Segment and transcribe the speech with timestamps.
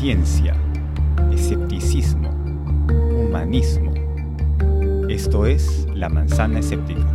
[0.00, 0.54] ciencia,
[1.30, 2.30] escepticismo,
[2.90, 3.92] humanismo.
[5.10, 7.06] Esto es La Manzana Escéptica.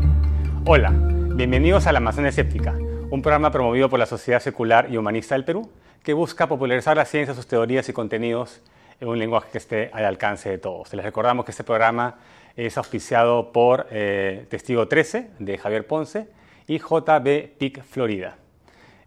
[0.67, 0.91] Hola,
[1.33, 2.77] bienvenidos a La Manzana Escéptica,
[3.09, 5.67] un programa promovido por la Sociedad Secular y Humanista del Perú
[6.03, 8.61] que busca popularizar la ciencia, sus teorías y contenidos
[8.99, 10.93] en un lenguaje que esté al alcance de todos.
[10.93, 12.19] Les recordamos que este programa
[12.55, 16.27] es auspiciado por eh, Testigo 13 de Javier Ponce
[16.67, 18.35] y JB PIC Florida.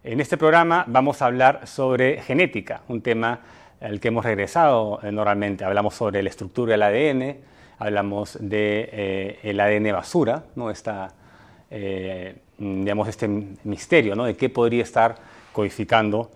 [0.02, 3.40] En este programa vamos a hablar sobre genética, un tema
[3.80, 5.64] al que hemos regresado eh, normalmente.
[5.64, 7.36] Hablamos sobre la estructura del ADN,
[7.78, 10.70] hablamos del de, eh, ADN basura, ¿no?
[10.70, 11.12] Esta,
[12.58, 13.28] digamos, este
[13.64, 14.24] misterio ¿no?
[14.24, 15.16] de qué podría estar
[15.52, 16.30] codificando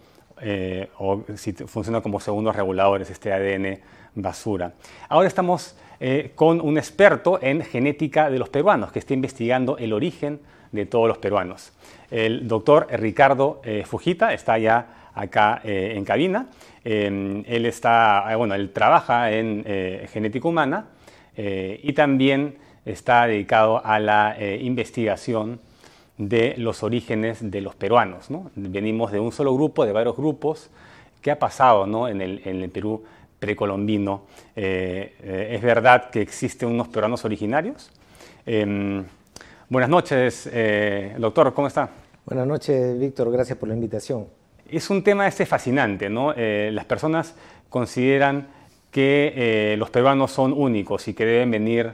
[0.98, 3.78] o si funciona como segundos reguladores este ADN
[4.14, 4.72] basura.
[5.08, 5.74] Ahora estamos
[6.04, 10.40] eh, con un experto en genética de los peruanos que está investigando el origen
[10.72, 11.72] de todos los peruanos.
[12.10, 16.48] El doctor Ricardo eh, Fujita está ya acá eh, en cabina.
[16.84, 19.64] él, está, bueno, él trabaja en
[20.08, 20.86] genética humana
[21.36, 25.60] y también está dedicado a la investigación
[26.18, 28.28] de los orígenes de los peruanos.
[28.54, 30.70] Venimos de un solo grupo, de varios grupos.
[31.20, 32.08] ¿Qué ha pasado ¿no?
[32.08, 33.02] en, el, Perú
[33.38, 34.22] precolombino.
[34.54, 37.90] Eh, eh, es verdad que existen unos peruanos originarios.
[38.46, 39.04] Em,
[39.68, 41.90] buenas noches, eh, doctor, ¿cómo está?
[42.24, 44.41] Buenas noches, Víctor, gracias por la invitación.
[44.72, 46.32] Es un tema este fascinante, ¿no?
[46.34, 47.34] las personas
[47.68, 48.48] consideran
[48.90, 51.92] que los peruanos son únicos y que deben venir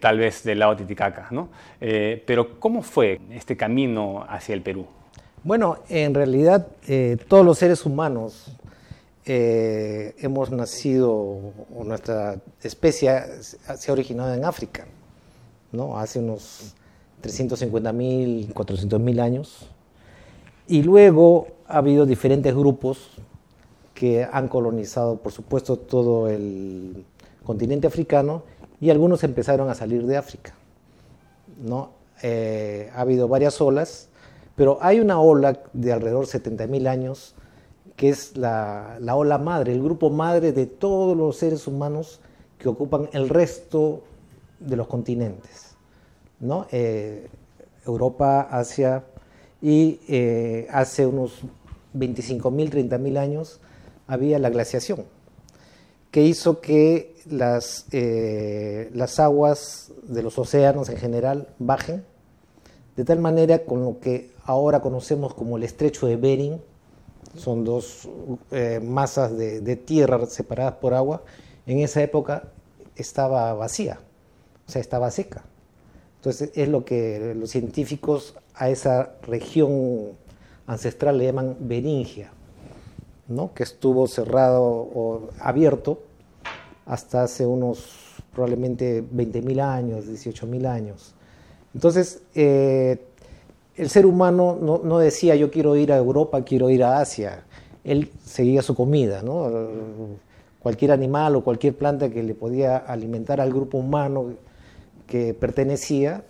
[0.00, 1.48] tal vez del lado Titicaca, ¿no?
[1.80, 4.86] pero ¿cómo fue este camino hacia el Perú?
[5.42, 6.66] Bueno, en realidad
[7.26, 8.52] todos los seres humanos
[9.30, 14.86] eh, hemos nacido, o nuestra especie se ha originado en África,
[15.70, 15.98] ¿no?
[15.98, 16.74] hace unos
[17.22, 19.68] 350.000, 400.000 años.
[20.68, 23.10] Y luego ha habido diferentes grupos
[23.94, 27.04] que han colonizado, por supuesto, todo el
[27.42, 28.42] continente africano
[28.80, 30.54] y algunos empezaron a salir de África.
[31.60, 31.90] ¿no?
[32.22, 34.08] Eh, ha habido varias olas,
[34.56, 37.34] pero hay una ola de alrededor de 70.000 años
[37.96, 42.20] que es la, ola madre, el grupo madre de todos los seres humanos
[42.58, 44.04] que ocupan el resto
[44.60, 45.74] de los continentes,
[46.38, 46.66] ¿no?
[46.70, 47.28] Eh,
[47.84, 49.02] Europa, Asia,
[49.60, 51.42] y eh, hace unos
[51.94, 53.60] 25.000, 30.000 años
[54.06, 55.04] había la glaciación,
[56.10, 62.04] que hizo que las, eh, las aguas de los océanos en general bajen,
[62.96, 66.60] de tal manera con lo que ahora conocemos como el estrecho de Bering,
[67.36, 68.08] son dos
[68.50, 71.22] eh, masas de, tierra separadas por agua,
[71.66, 72.44] en esa época
[72.96, 74.00] estaba vacía,
[74.66, 75.44] o sea, estaba seca.
[76.16, 80.12] Entonces es lo que los científicos a esa región
[80.66, 82.30] ancestral le llaman Beringia,
[83.28, 83.54] ¿no?
[83.54, 86.02] que estuvo cerrado o abierto
[86.84, 91.14] hasta hace unos probablemente 20.000 años, 18.000 años.
[91.74, 92.98] Entonces, eh,
[93.76, 97.44] el ser humano no, decía yo quiero ir a Europa, quiero ir a Asia.
[97.84, 99.50] Él seguía su comida, ¿no?
[100.58, 104.32] Cualquier animal o cualquier planta que le podía alimentar al grupo humano
[105.06, 106.24] que pertenecía,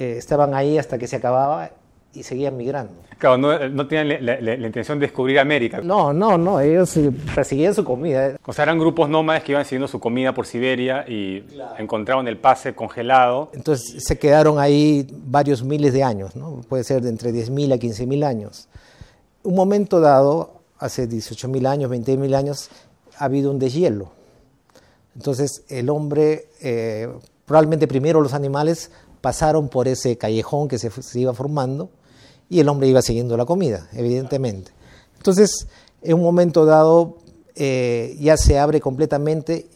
[0.00, 1.70] eh, estaban ahí hasta que se acababa
[2.14, 2.94] y seguían migrando.
[3.18, 5.82] Claro, no, tenían la, intención de descubrir América.
[5.82, 6.98] No, no, no, ellos
[7.34, 8.38] perseguían su comida.
[8.46, 11.44] O sea, eran grupos nómades que iban siguiendo su comida por Siberia y
[11.76, 13.50] encontraron el pase congelado.
[13.52, 16.62] Entonces se quedaron ahí varios miles de años, ¿no?
[16.66, 18.68] puede ser de entre 10.000 a 15.000 años.
[19.42, 22.70] Un momento dado, hace 18.000 años, 20.000 años,
[23.18, 24.12] ha habido un deshielo.
[25.14, 27.06] Entonces el hombre, eh,
[27.44, 31.90] probablemente primero los animales pasaron por ese callejón que se, iba formando
[32.48, 34.72] y el hombre iba siguiendo la comida, evidentemente.
[35.16, 35.66] Entonces,
[36.02, 37.18] en un momento dado
[37.54, 39.68] eh, ya se abre completamente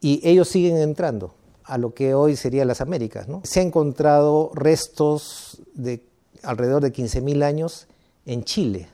[0.00, 1.34] y ellos siguen entrando
[1.64, 3.26] a lo que hoy serían las Américas.
[3.44, 6.02] Se han encontrado restos de
[6.42, 7.86] alrededor de 15.000 años
[8.26, 8.88] en Chile.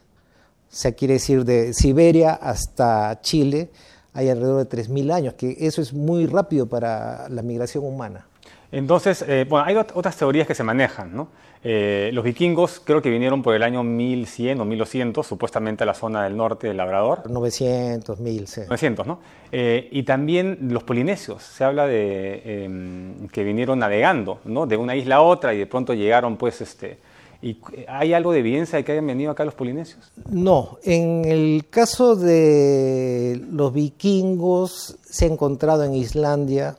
[0.70, 3.70] O sea, quiere decir de Siberia hasta Chile
[4.12, 8.27] hay alrededor de 3.000 años, que eso es muy rápido para la migración humana.
[8.70, 11.28] Entonces, eh, bueno, hay otras teorías que se manejan, ¿no?
[11.64, 15.94] Eh, los vikingos creo que vinieron por el año 1100 o 1200, supuestamente a la
[15.94, 17.28] zona del norte del Labrador.
[17.28, 18.60] 900, 1000, sí.
[18.62, 19.20] 900, ¿no?
[19.50, 24.66] Eh, y también los polinesios, se habla de em, que vinieron navegando, ¿no?
[24.66, 26.98] De una isla a otra y de pronto llegaron, pues, este...
[27.40, 27.56] ¿Y
[27.86, 30.10] ¿Hay algo de evidencia de que hayan venido acá los polinesios?
[30.28, 36.76] No, en el caso de los vikingos se ha encontrado en Islandia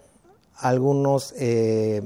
[0.60, 1.34] algunos...
[1.38, 2.02] Eh,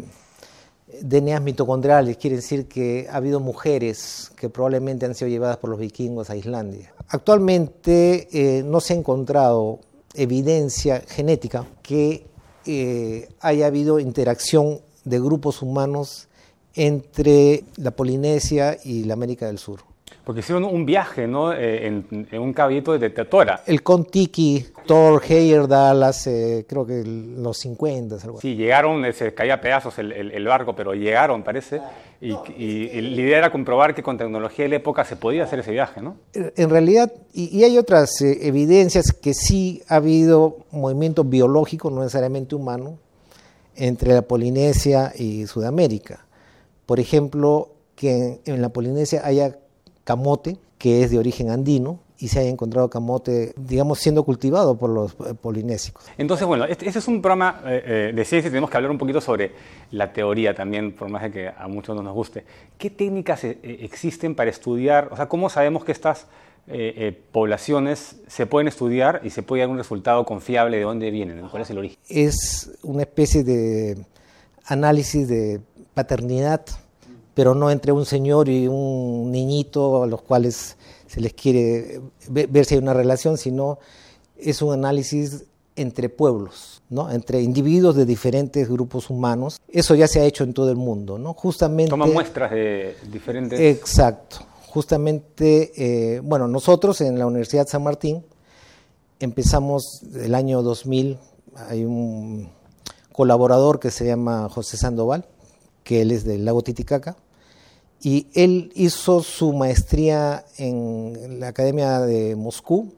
[1.02, 5.80] DNAs mitocondriales, quiere decir que ha habido mujeres que probablemente han sido llevadas por los
[5.80, 6.94] vikingos a Islandia.
[7.08, 9.80] Actualmente eh, no se ha encontrado
[10.14, 12.28] evidencia genética que
[12.66, 16.28] eh, haya habido interacción de grupos humanos
[16.76, 19.93] entre la Polinesia y la América del Sur.
[20.24, 21.52] Porque hicieron un viaje, ¿no?
[21.52, 23.62] Eh, en, un caballito de Tetora.
[23.66, 28.16] El Contiki, Thor Heyerdahl, hace creo que los 50.
[28.24, 28.40] Algo.
[28.40, 31.82] Sí, llegaron, eh, se caía a pedazos el, el, barco, pero llegaron, parece.
[32.22, 35.60] Y, y, la idea era comprobar que con tecnología de la época se podía hacer
[35.60, 36.16] ese viaje, ¿no?
[36.34, 42.56] En realidad, y, hay otras eh, evidencias que sí ha habido movimiento biológico, no necesariamente
[42.56, 42.98] humano,
[43.76, 46.26] entre la Polinesia y Sudamérica.
[46.86, 49.58] Por ejemplo, que en la Polinesia haya
[50.04, 54.90] camote, que es de origen andino, y se haya encontrado camote, digamos, siendo cultivado por
[54.90, 56.06] los eh, polinésicos.
[56.18, 58.92] Entonces, bueno, este, este, es un programa eh, eh, de ciencia y tenemos que hablar
[58.92, 59.52] un poquito sobre
[59.92, 62.46] la teoría también, por más de que a muchos no nos guste.
[62.78, 66.28] ¿Qué técnicas existen para estudiar, o sea, cómo sabemos que estas
[67.34, 71.64] poblaciones se pueden estudiar y se puede dar un resultado confiable de dónde vienen, cuál
[71.64, 72.00] es el origen?
[72.08, 73.98] Es una especie de
[74.66, 75.60] análisis de
[75.94, 76.62] paternidad
[77.34, 80.78] pero no entre un señor y un niñito a los cuales
[81.08, 83.80] se les quiere ver, si hay una relación, sino
[84.38, 85.46] es un análisis
[85.76, 87.12] entre pueblos, ¿no?
[87.12, 89.60] entre individuos de diferentes grupos humanos.
[89.68, 91.18] Eso ya se ha hecho en todo el mundo.
[91.18, 91.34] ¿no?
[91.34, 93.60] Justamente, Toma muestras de diferentes...
[93.60, 94.38] Exacto.
[94.68, 95.72] Justamente,
[96.16, 98.26] eh, bueno, nosotros en la Universidad San Martín
[99.20, 101.20] empezamos el año 2000,
[101.70, 102.50] hay un
[103.12, 105.26] colaborador que se llama José Sandoval,
[105.84, 107.16] que él es del lago Titicaca,
[108.04, 112.92] y él hizo su maestría en la Academia de Moscú,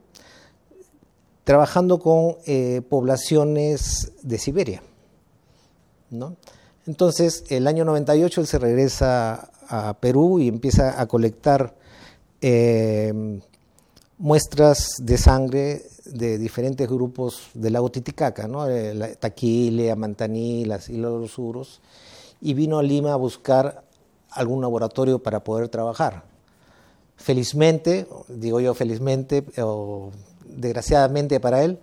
[1.44, 4.81] trabajando con eh, poblaciones de Siberia.
[6.10, 6.36] ¿no?
[6.88, 11.75] Entonces, el año 98 él se regresa a Perú y empieza a colectar
[12.42, 13.40] eh,
[14.18, 18.68] muestras de sangre de diferentes grupos del lago Titicaca, ¿no?
[18.69, 21.81] Eh, Taquile, Amantaní, las los Uros,
[22.42, 23.85] y vino a Lima a buscar
[24.36, 26.24] algún laboratorio para poder trabajar.
[27.16, 30.12] Felizmente, digo yo felizmente, o
[30.46, 31.80] desgraciadamente para él,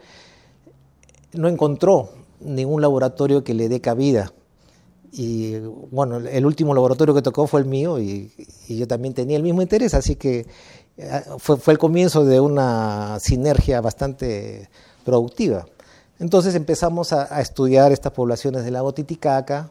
[1.32, 2.10] no encontró
[2.40, 4.32] ningún laboratorio que le dé cabida.
[5.10, 5.58] Y
[5.90, 8.32] bueno, el último laboratorio que tocó fue el mío y,
[8.68, 10.46] yo también tenía el mismo interés, así que
[11.38, 14.68] fue, fue el comienzo de una sinergia bastante
[15.04, 15.66] productiva.
[16.18, 19.70] Entonces empezamos a, a estudiar estas poblaciones del lago Titicaca,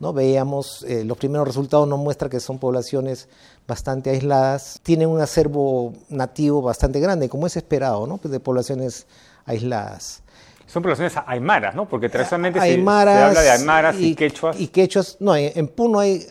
[0.00, 0.12] ¿no?
[0.12, 3.28] Veíamos, eh, los primeros resultados nos muestran que son poblaciones
[3.66, 8.18] bastante aisladas, tienen un acervo nativo bastante grande, como es esperado, ¿no?
[8.18, 9.06] Pues de poblaciones
[9.46, 10.22] aisladas.
[10.66, 11.88] Son poblaciones aymaras, ¿no?
[11.88, 14.58] Porque tradicionalmente se, habla de aymaras y, quechuas.
[14.58, 16.26] Y quechuas, no, en Puno hay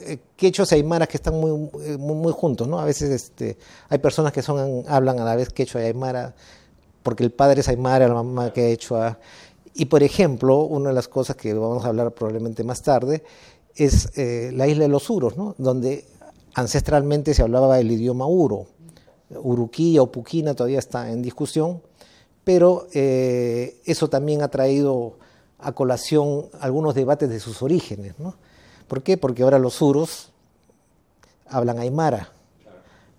[0.00, 2.80] eh, quechos y aymaras que están muy, eh, muy, juntos, ¿no?
[2.80, 3.56] A veces este,
[3.88, 6.34] hay personas que son, hablan a la vez quechua y aymara,
[7.04, 9.18] porque el padre es aymara, la mamá quechua.
[9.74, 13.24] Y por ejemplo, una de las cosas que vamos a hablar probablemente más tarde
[13.74, 15.56] es eh, la isla de los Uros, ¿no?
[15.58, 16.04] donde
[16.54, 18.66] ancestralmente se hablaba el idioma uro.
[19.30, 21.82] Uruquía o Puquina todavía está en discusión,
[22.44, 25.14] pero eh, eso también ha traído
[25.58, 28.14] a colación algunos debates de sus orígenes.
[28.20, 28.36] ¿no?
[28.86, 29.16] ¿Por qué?
[29.16, 30.30] Porque ahora los uros
[31.48, 32.30] hablan aymara,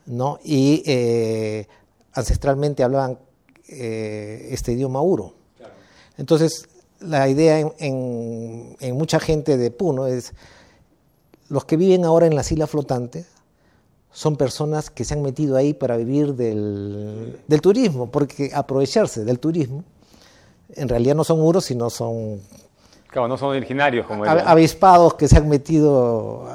[0.06, 0.40] ¿no?
[0.42, 1.68] y eh,
[2.14, 3.20] ancestralmente hablaban
[3.68, 5.34] este idioma uro.
[6.18, 6.68] Entonces,
[7.00, 10.34] la idea en, mucha gente de Puno es,
[11.50, 13.28] los que viven ahora en las islas flotantes
[14.12, 19.84] son personas que se han metido ahí para vivir del, turismo, porque aprovecharse del turismo,
[20.74, 22.40] en realidad no son muros, sino son...
[23.08, 26.48] Claro, no son originarios como Avispados que se han metido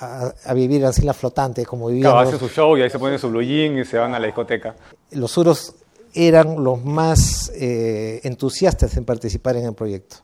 [0.00, 2.10] a, vivir en las islas flotantes, como vivían...
[2.10, 4.18] Claro, hacen su show y ahí se ponen su blue jean y se van a
[4.18, 4.74] la discoteca.
[5.10, 5.74] Los suros
[6.14, 10.16] eran los más eh, entusiastas en participar en el proyecto.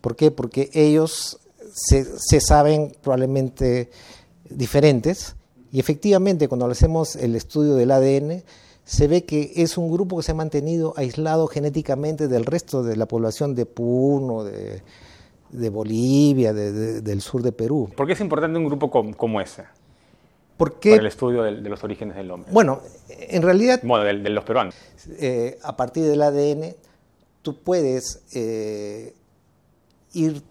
[0.00, 0.30] ¿Por qué?
[0.30, 1.40] Porque ellos
[1.72, 3.90] se, saben probablemente
[4.48, 5.36] diferentes
[5.72, 8.44] y efectivamente cuando hacemos el estudio del ADN
[8.84, 12.96] se ve que es un grupo que se ha mantenido aislado genéticamente del resto de
[12.96, 17.90] la población de Puno, de, Bolivia, del sur de Perú.
[17.96, 19.64] ¿Por qué es importante un grupo como ese?
[20.56, 22.50] Porque, Para el estudio de, los orígenes del hombre.
[22.52, 23.80] Bueno, en realidad...
[23.82, 24.74] Bueno, de, los peruanos.
[25.18, 26.74] Eh, a partir del ADN,
[27.42, 29.14] tú puedes eh,
[30.14, 30.42] ir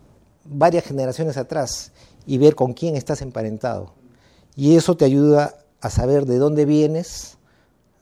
[0.43, 1.91] varias generaciones atrás
[2.27, 3.93] y ver con quién estás emparentado.
[4.55, 7.37] Y eso te ayuda a saber de dónde vienes,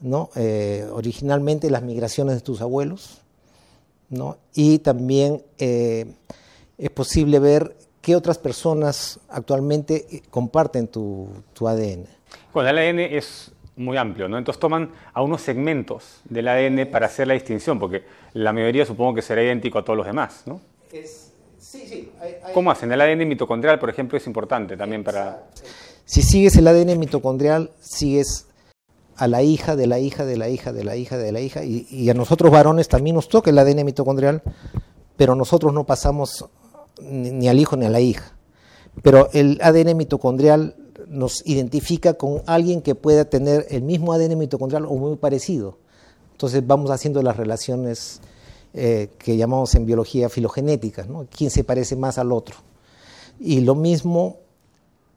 [0.02, 0.30] ¿no?
[0.36, 3.22] Eh, originalmente las migraciones de tus abuelos,
[4.10, 4.38] ¿no?
[4.54, 12.06] y también es posible ver qué otras personas actualmente comparten tu, tu ADN.
[12.54, 14.38] Bueno, el ADN es muy amplio, ¿no?
[14.38, 19.16] Entonces toman a unos segmentos del ADN para hacer la distinción, porque la mayoría supongo
[19.16, 20.60] que será idéntico a todos los demás, ¿no?
[20.92, 22.12] sí, sí.
[22.54, 22.92] ¿Cómo hacen?
[22.92, 25.46] El ADN mitocondrial, por ejemplo, es importante también para...
[26.04, 28.48] Si sigues el ADN mitocondrial, sigues
[29.16, 31.64] a la hija de la hija de la hija de la hija de la hija,
[31.64, 34.44] y, y a nosotros varones también nos toca el ADN mitocondrial,
[35.16, 36.46] pero nosotros no pasamos
[37.02, 38.34] ni al hijo ni a la hija.
[39.02, 40.76] Pero el ADN mitocondrial
[41.08, 45.78] nos identifica con alguien que pueda tener el mismo ADN mitocondrial o muy parecido.
[46.32, 48.22] Entonces vamos haciendo las relaciones
[48.74, 51.28] eh, que llamamos en biología filogenética, ¿no?
[51.36, 52.56] quién se parece más al otro.
[53.40, 54.38] Y lo mismo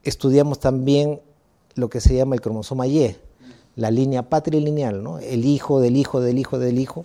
[0.02, 1.20] estudiamos también
[1.74, 3.16] lo que se llama el cromosoma Y,
[3.74, 5.18] la línea patrilineal, ¿no?
[5.18, 7.04] el hijo del hijo del hijo del hijo,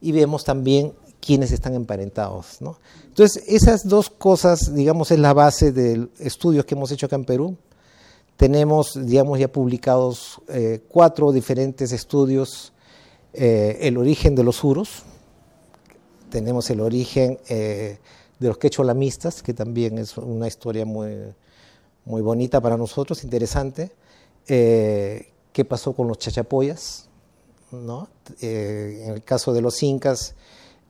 [0.00, 2.58] y vemos también quiénes están emparentados.
[3.04, 7.24] Entonces, esas dos cosas, digamos, es la base de estudios que hemos hecho acá en
[7.24, 7.56] Perú.
[8.36, 12.72] Tenemos, digamos, ya publicados eh, cuatro diferentes estudios,
[13.34, 15.02] eh, el origen de los uros,
[16.30, 17.98] tenemos el origen eh,
[18.38, 21.16] de los quecholamistas, que también es una historia muy,
[22.04, 23.92] muy bonita para nosotros, interesante.
[24.46, 27.08] ¿Qué pasó con los chachapoyas?
[27.72, 28.08] ¿no?
[28.40, 30.34] en el caso de los incas,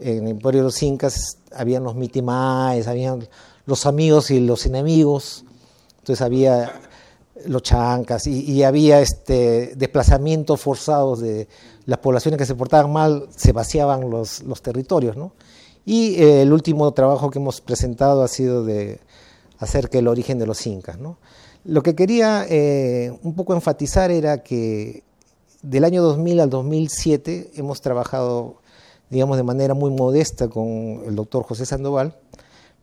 [0.01, 3.29] en el imperio de los incas habían los mitimaes, habían
[3.67, 5.45] los amigos y los enemigos,
[5.99, 6.81] entonces había
[7.47, 11.49] los chancas y, había este, desplazamientos forzados de
[11.87, 15.17] las poblaciones que se portaban mal, se vaciaban los, territorios.
[15.17, 15.33] ¿no?
[15.85, 19.01] Y eh, el último trabajo que hemos presentado ha sido de
[19.59, 20.99] acerca del origen de los incas.
[21.65, 25.03] Lo que quería eh, un poco enfatizar era que
[25.63, 28.60] del año 2000 al 2007 hemos trabajado,
[29.11, 32.17] digamos, de manera muy modesta con el doctor José Sandoval,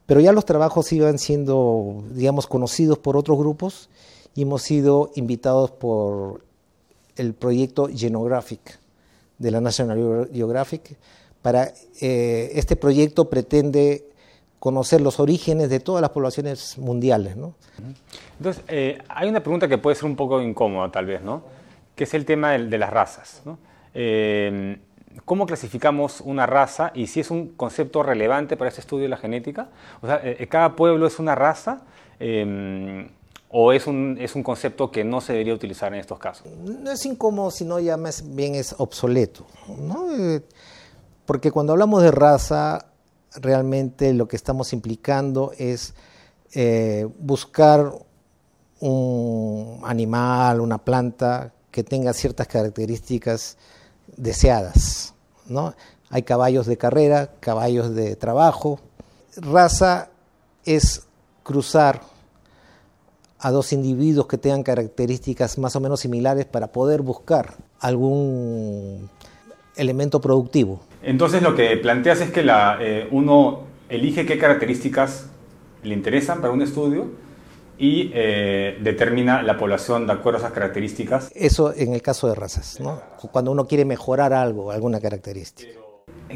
[0.06, 3.90] pero ya los trabajos iban siendo, digamos, conocidos por otros grupos
[4.36, 6.42] y hemos sido invitados por
[7.16, 8.80] el proyecto Genographic
[9.38, 10.98] de la National Geographic.
[11.42, 14.06] Para, eh, este proyecto pretende
[14.60, 17.36] conocer los orígenes de todas las poblaciones mundiales.
[17.36, 17.54] ¿no?
[18.38, 21.44] Entonces, eh, hay una pregunta que puede ser un poco incómoda tal vez, ¿no?
[21.96, 23.42] que es el tema de, las razas.
[23.46, 23.60] ¿no?
[23.94, 24.78] Eh,
[25.28, 29.18] ¿Cómo clasificamos una raza y si es un concepto relevante para este estudio de la
[29.18, 29.68] genética?
[30.02, 31.82] O sea, ¿cada pueblo es una raza?
[33.50, 36.48] ¿O es un, es un concepto que no se debería utilizar en estos casos?
[36.48, 39.46] No es incómodo, sino ya más bien es obsoleto.
[39.78, 40.16] ¿no?
[40.16, 40.46] Eh,
[41.26, 42.86] porque cuando hablamos de raza,
[43.36, 45.94] realmente lo que estamos implicando es
[46.54, 47.92] eh, buscar
[48.80, 53.58] un animal, una planta que tenga ciertas características
[54.16, 55.07] deseadas.
[55.50, 55.74] ¿No?
[56.10, 58.80] Hay caballos de carrera, caballos de trabajo.
[59.36, 60.10] Raza
[60.66, 61.08] es
[61.44, 62.02] cruzar
[63.40, 69.10] a dos individuos que tengan características más o menos similares para poder buscar algún
[69.76, 70.82] elemento productivo.
[71.04, 75.28] Entonces lo que planteas es que eh, uno elige qué características
[75.84, 77.08] le interesan para un estudio
[77.78, 81.32] y eh, determina la población de acuerdo a esas características.
[81.34, 83.02] Eso en el caso de razas, ¿no?
[83.32, 85.72] cuando uno quiere mejorar algo, alguna característica.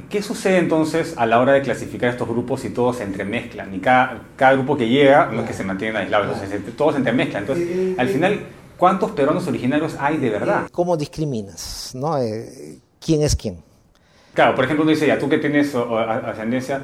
[0.10, 3.74] ¿Qué sucede entonces a la hora de clasificar estos grupos si todos se entremezclan?
[3.74, 6.38] Y cada, cada grupo que llega no es que se mantienen aislados,
[6.78, 7.44] todos se entremezclan.
[7.44, 8.40] Entonces, al final,
[8.78, 10.68] ¿cuántos peruanos originarios hay de verdad?
[10.72, 11.92] ¿Cómo discriminas?
[11.94, 12.18] ¿no?
[12.18, 13.58] Eh, ¿Quién es quién?
[14.34, 16.82] Claro, por ejemplo, uno dice, ya tú que tienes ascendencia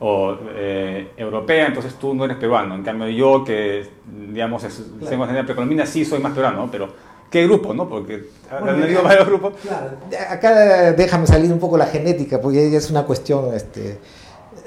[0.00, 2.74] o, eh, europea, entonces tú no eres peruano.
[2.74, 3.86] En cambio, yo que,
[4.28, 6.88] digamos, tengo ascendencia precolombina, sí soy más peruano, pero
[7.30, 7.88] ¿Qué grupo, no?
[7.88, 9.54] Porque han habido varios grupos.
[9.62, 9.90] Claro,
[10.30, 13.98] acá déjame salir un poco la genética, porque ya es una cuestión este,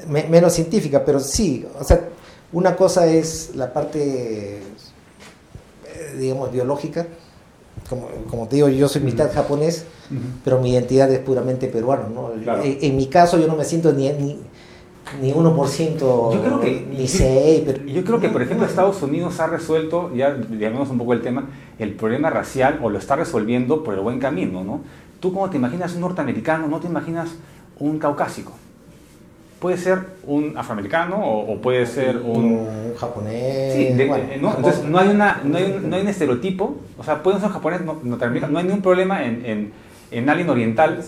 [0.08, 2.10] menos científica, pero sí, o sea,
[2.52, 7.08] una cosa es la parte, eh, digamos, biológica.
[7.90, 9.86] Como, como, te digo, yo soy mitad japonés,
[10.44, 12.08] pero mi identidad es puramente peruana.
[12.14, 12.32] ¿no?
[12.62, 14.40] En, mi caso, yo no me siento ni, ni
[15.22, 17.64] ni 1%, yo creo que, ni 6%.
[17.66, 17.86] Pero...
[17.86, 21.50] Yo creo que, por ejemplo, Estados Unidos ha resuelto, ya digamos un poco el tema,
[21.78, 24.82] el problema racial o lo está resolviendo por el buen camino, ¿no?
[25.20, 27.30] Tú como te imaginas un norteamericano, no te imaginas
[27.80, 28.54] un caucásico.
[29.60, 32.46] Puede ser un afroamericano o, puede ser un...
[32.46, 33.74] un japonés.
[33.74, 34.56] Sí, ¿no?
[34.56, 37.50] Entonces no hay, una, no, hay un, no hay un estereotipo, o sea, pueden ser
[37.50, 39.74] japoneses, no, no hay ningún problema en, en,
[40.12, 41.04] en alguien oriental,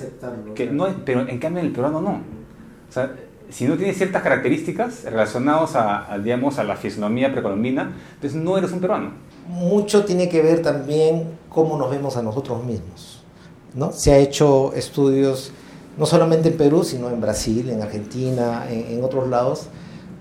[0.53, 2.11] que no, pero en cambio en el peruano no.
[2.89, 3.13] O sea,
[3.51, 8.71] si no tienes ciertas características relacionadas a, digamos, a la fisonomía precolombina, entonces no eres
[8.71, 9.11] un peruano.
[9.47, 13.23] Mucho tiene que ver también cómo nos vemos a nosotros mismos.
[13.73, 13.91] ¿no?
[13.91, 15.51] Se ha hecho estudios
[15.97, 19.67] no solamente en Perú, sino en Brasil, en Argentina, en, otros lados,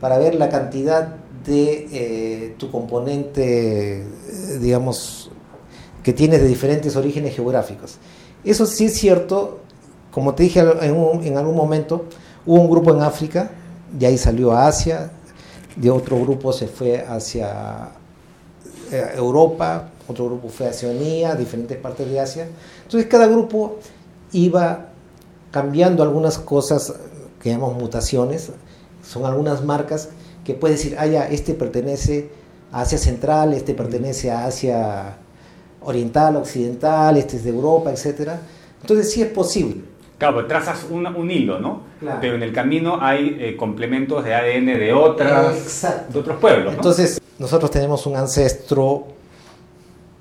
[0.00, 1.14] para ver la cantidad
[1.46, 4.04] de eh, tu componente, eh,
[4.60, 5.30] digamos,
[6.02, 7.99] que tienes de diferentes orígenes geográficos.
[8.42, 9.60] Eso sí es cierto,
[10.10, 12.06] como te dije en, en algún momento,
[12.47, 13.50] hubo un grupo en África,
[13.92, 15.11] de ahí salió a Asia,
[15.76, 17.90] de otro grupo se fue hacia
[18.92, 22.49] eh, Europa, otro grupo fue a Oceanía, diferentes partes de Asia.
[22.82, 23.78] Entonces cada grupo
[24.32, 24.88] iba
[25.50, 26.94] cambiando algunas cosas
[27.40, 28.50] que llamamos mutaciones,
[29.06, 30.11] son algunas marcas
[30.44, 32.30] que puede decir, ah, este pertenece
[32.73, 35.16] a Asia Central, este pertenece a Asia
[35.82, 38.32] Oriental, Occidental, este es de Europa, etc.
[38.80, 39.82] Entonces sí es posible.
[40.20, 41.80] Claro, trazas un, hilo, ¿no?
[42.20, 46.74] Pero en el camino hay eh, complementos de ADN de otras, de otros pueblos.
[46.74, 49.06] Entonces, nosotros tenemos un ancestro,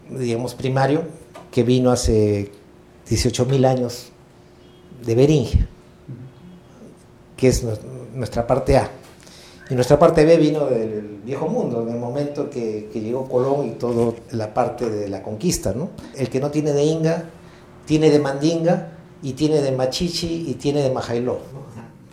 [0.10, 1.04] digamos, primario,
[1.52, 2.50] que vino hace
[3.10, 4.14] 18.000 años
[5.06, 5.68] de Beringia,
[7.36, 7.66] que es
[8.16, 8.90] nuestra parte A.
[9.70, 13.72] Y nuestra parte B vino del viejo mundo, en el momento que, llegó Colón y
[13.72, 15.74] toda la parte de la conquista.
[15.74, 15.90] ¿no?
[16.16, 17.26] El que no tiene de Inga,
[17.86, 21.40] tiene de Mandinga, y tiene de Machichi y tiene de Majailó.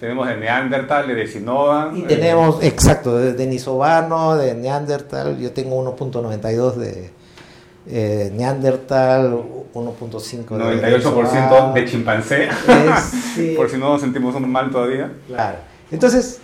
[0.01, 1.97] Tenemos de Neandertal, de Sinovan.
[1.97, 5.39] Y tenemos, exacto, de Denisovano, de Neandertal.
[5.39, 7.11] Yo tengo 1.92 de
[7.89, 9.33] eh, Neandertal,
[9.73, 12.49] 1.5 de 98% de chimpancé.
[13.57, 15.13] Por si no nos sentimos mal todavía.
[15.29, 15.59] Claro.
[15.91, 16.41] Entonces,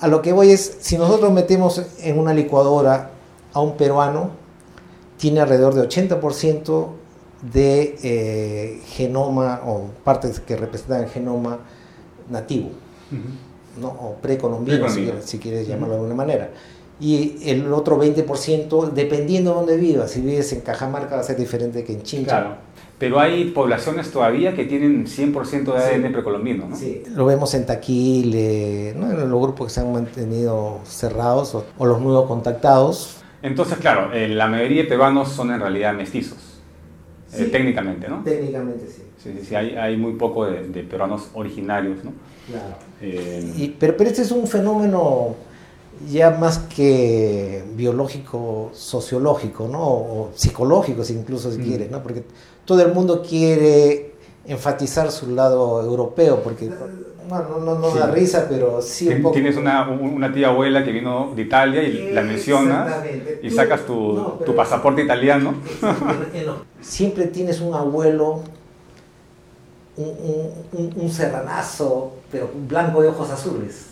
[0.00, 3.10] a lo que voy es, si nosotros metemos en una licuadora
[3.52, 4.30] a un peruano,
[5.18, 6.88] tiene alrededor de 80%
[7.52, 11.58] de eh, genoma o partes que representan el genoma
[12.30, 12.70] nativo,
[13.80, 13.88] ¿no?
[13.88, 16.50] o precolombino, si, si, quieres llamarlo de alguna manera.
[17.00, 21.36] Y el otro 20%, dependiendo de dónde vivas, si vives en Cajamarca va a ser
[21.36, 22.30] diferente que en Chincha.
[22.30, 22.56] Claro.
[22.98, 26.76] Pero hay poblaciones todavía que tienen 100% de ADN precolombino, ¿no?
[26.76, 29.10] Sí, lo vemos en Taquile, ¿no?
[29.10, 33.16] en los grupos que se han mantenido cerrados o, o los nuevos contactados.
[33.42, 36.38] Entonces, claro, eh, la mayoría de peruanos son en realidad mestizos.
[37.36, 38.22] Eh, técnicamente, ¿no?
[38.22, 39.02] Técnicamente sí.
[39.22, 42.12] Sí, sí, hay, hay muy poco de, peruanos originarios, ¿no?
[42.46, 42.76] Claro.
[43.00, 45.34] Eh, pero, pero este es un fenómeno
[46.10, 49.80] ya más que biológico, sociológico, ¿no?
[49.80, 51.62] O psicológico, incluso si mm.
[51.62, 52.02] quieres, ¿no?
[52.02, 52.24] Porque
[52.64, 54.13] todo el mundo quiere
[54.46, 56.70] enfatizar su lado europeo, porque
[57.28, 59.34] bueno, no, no da risa, pero sí un poco...
[59.34, 63.02] Tienes una, una, tía abuela que vino de Italia y la mencionas
[63.42, 65.54] y sacas tu, tu pasaporte italiano.
[66.80, 68.42] Siempre tienes un abuelo,
[69.96, 73.86] un, un, un, serranazo, pero blanco de ojos azules,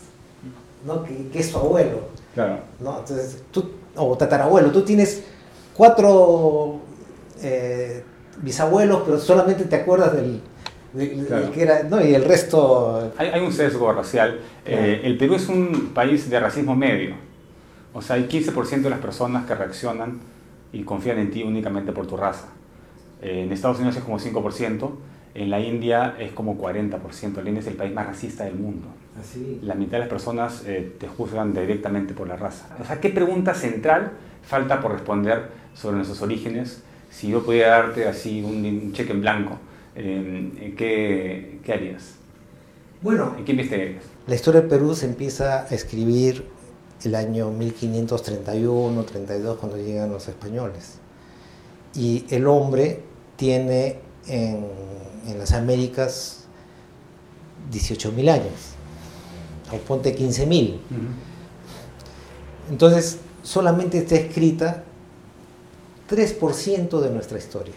[0.84, 1.02] ¿no?
[1.02, 2.00] que, que es tu abuelo.
[2.34, 2.58] Claro.
[2.80, 2.98] ¿no?
[2.98, 5.22] Entonces, tú, o tatarabuelo, tú tienes
[5.74, 6.80] cuatro
[7.42, 8.04] eh,
[8.42, 10.40] bisabuelos, pero solamente te acuerdas del
[10.94, 13.12] que era, no, y el resto...
[13.16, 14.38] Hay, un sesgo racial.
[14.66, 17.14] Eh, el Perú es un país de racismo medio.
[17.94, 20.20] O sea, hay 15% de las personas que reaccionan
[20.72, 22.48] y confían en ti únicamente por tu raza.
[23.22, 24.90] Eh, en Estados Unidos es como 5%,
[25.34, 27.42] en la India es como 40%.
[27.42, 28.88] La India es el país más racista del mundo.
[29.18, 29.60] Así.
[29.62, 32.66] La mitad de las personas eh, te juzgan directamente por la raza.
[32.80, 36.82] O sea, ¿qué pregunta central falta por responder sobre nuestros orígenes?
[37.12, 39.58] Si yo pudiera darte así un cheque en blanco
[39.94, 42.14] eh, ¿qué, ¿qué, harías?
[43.02, 44.04] Bueno, ¿en qué investigarías?
[44.26, 46.46] La historia del Perú se empieza a escribir
[47.04, 50.98] el año 1531, 32, cuando llegan los españoles.
[51.94, 53.00] Y el hombre
[53.36, 53.98] tiene
[54.28, 54.64] en,
[55.26, 56.46] en las Américas
[57.70, 58.74] 18.000 años,
[59.72, 60.78] o ponte 15.000.
[62.70, 64.84] Entonces, solamente está escrita
[66.08, 67.74] 3% de nuestra historia.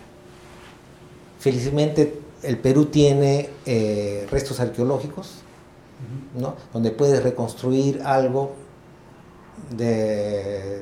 [1.40, 5.42] Felizmente el Perú tiene eh, restos arqueológicos,
[6.74, 8.52] donde puedes reconstruir algo
[9.76, 10.82] de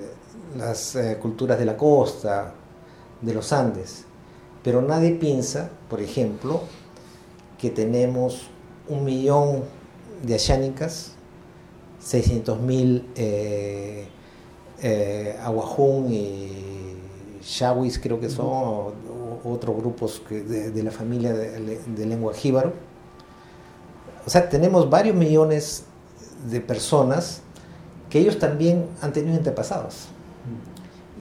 [0.57, 2.53] las eh, culturas de la costa,
[3.21, 4.05] de los Andes.
[4.63, 6.61] Pero nadie piensa, por ejemplo,
[7.57, 8.47] que tenemos
[8.87, 9.63] un millón
[10.23, 11.11] de ayánicas,
[12.03, 14.07] 600.000 eh,
[14.81, 16.92] eh, aguajún y
[17.43, 18.93] shawis creo que son,
[19.43, 22.73] otros grupos de, la familia de, lengua jíbaro.
[24.25, 25.83] O sea, tenemos varios millones
[26.49, 27.41] de personas
[28.09, 30.07] que ellos también han tenido antepasados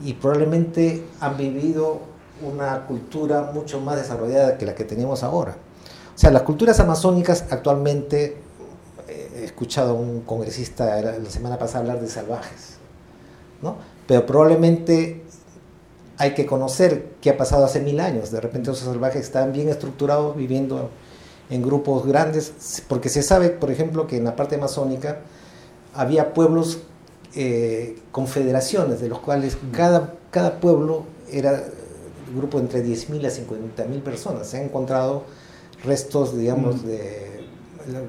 [0.03, 1.99] y probablemente han vivido
[2.41, 5.57] una cultura mucho más desarrollada que la que tenemos ahora.
[6.15, 8.37] O sea, las culturas amazónicas actualmente,
[9.07, 12.77] eh, he escuchado a un congresista la semana pasada hablar de salvajes,
[13.61, 13.75] ¿no?
[14.07, 15.23] pero probablemente
[16.23, 18.31] hay que conocer qué ha pasado hace mil años.
[18.31, 20.89] De repente esos salvajes están bien estructurados, viviendo
[21.49, 25.19] en grupos grandes, porque se sabe, por ejemplo, que en la parte amazónica
[25.93, 26.77] había pueblos
[27.35, 31.65] eh, confederaciones, de los cuales cada, cada pueblo era
[32.29, 34.47] un grupo entre 10.000 a 50.000 personas.
[34.47, 35.23] Se han encontrado
[35.83, 37.32] restos, digamos, de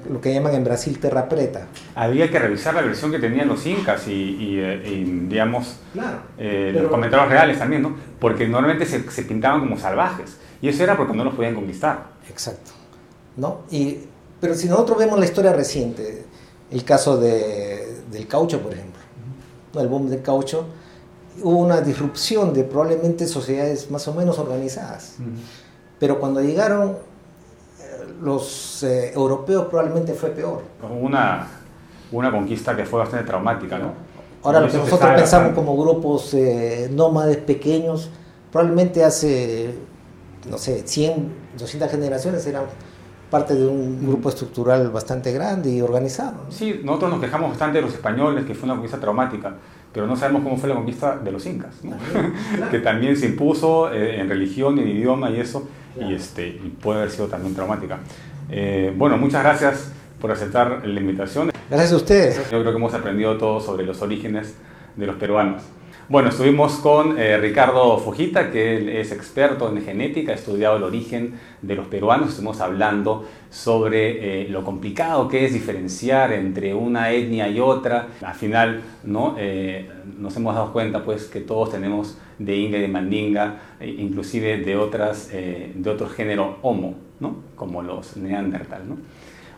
[0.09, 1.67] lo que llaman en Brasil terra preta.
[1.95, 5.77] Había que revisar la versión que tenían los incas y, eh, digamos,
[6.37, 7.95] eh, los comentarios reales también, ¿no?
[8.19, 12.05] Porque normalmente se, se, pintaban como salvajes y eso era porque no los podían conquistar.
[12.29, 12.71] Exacto.
[13.37, 13.61] ¿No?
[13.69, 13.99] Y,
[14.39, 16.25] pero si nosotros vemos la historia reciente,
[16.71, 19.01] el caso de, del caucho, por ejemplo,
[19.79, 20.67] el boom del caucho,
[21.41, 25.15] hubo una disrupción de probablemente sociedades más o menos organizadas.
[25.99, 26.97] Pero cuando llegaron
[28.21, 30.63] los eh, europeos probablemente fue peor.
[31.01, 31.47] Una,
[32.11, 33.91] una conquista que fue bastante traumática, ¿no?
[34.43, 38.11] Ahora, lo que nosotros pensamos como grupos eh, nómades pequeños,
[38.51, 39.73] probablemente hace,
[40.49, 42.65] no sé, 100, 200 generaciones eran
[43.31, 46.45] parte de un grupo estructural bastante grande y organizado.
[46.49, 49.55] Sí, nosotros nos quejamos bastante de los españoles, que fue una conquista traumática,
[49.91, 51.75] pero no sabemos cómo fue la conquista de los incas,
[52.71, 55.67] que también se impuso eh, en religión, en idioma y eso
[55.99, 57.99] y, este, y puede haber sido también traumática.
[58.49, 61.51] Eh, bueno, muchas gracias por aceptar la invitación.
[61.69, 62.37] Gracias a ustedes.
[62.51, 64.55] Yo creo que hemos aprendido todo sobre los orígenes
[64.95, 65.63] de los peruanos.
[66.07, 71.33] Bueno, estuvimos con eh, Ricardo Fujita, que es experto en genética, ha estudiado el origen
[71.61, 72.29] de los peruanos.
[72.29, 78.09] Estuvimos hablando sobre eh, lo complicado que es diferenciar entre una etnia y otra.
[78.21, 79.35] Al final, ¿no?
[80.17, 84.57] nos hemos dado cuenta pues, que todos tenemos de Inga y de Mandinga, e inclusive
[84.57, 87.37] de, otras, eh, de otro género homo, ¿no?
[87.55, 88.87] como los neandertal.
[88.87, 88.97] ¿no?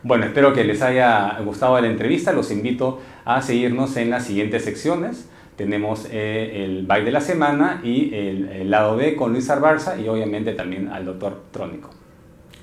[0.04, 2.32] Bueno, espero que les haya gustado la entrevista.
[2.32, 5.30] Los invito a seguirnos en las siguientes secciones.
[5.58, 10.00] Tenemos eh, el baile de la semana y el, el, lado B con Luis Arbarza
[10.00, 11.90] y obviamente también al doctor Trónico.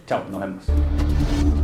[0.06, 1.63] Chao, nos vemos.